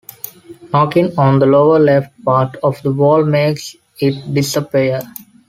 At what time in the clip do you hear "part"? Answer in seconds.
2.25-2.55